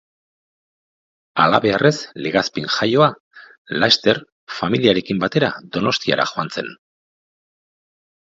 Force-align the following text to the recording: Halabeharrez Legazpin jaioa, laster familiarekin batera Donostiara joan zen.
Halabeharrez 1.43 1.97
Legazpin 2.27 2.71
jaioa, 2.75 3.09
laster 3.83 4.21
familiarekin 4.59 5.21
batera 5.25 5.51
Donostiara 5.77 6.25
joan 6.33 6.53
zen. 6.57 6.73